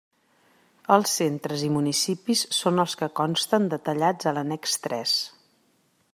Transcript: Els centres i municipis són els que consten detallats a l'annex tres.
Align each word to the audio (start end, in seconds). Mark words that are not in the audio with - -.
Els 0.95 1.11
centres 1.19 1.65
i 1.67 1.69
municipis 1.75 2.43
són 2.61 2.85
els 2.85 2.99
que 3.03 3.11
consten 3.21 3.69
detallats 3.75 4.33
a 4.33 4.35
l'annex 4.39 4.79
tres. 4.89 5.17